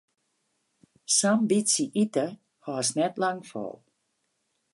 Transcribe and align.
Sa'n 1.15 1.39
bytsje 1.49 1.85
ite 2.03 2.25
hâldst 2.65 2.93
net 2.97 3.13
lang 3.21 3.41
fol. 3.49 3.75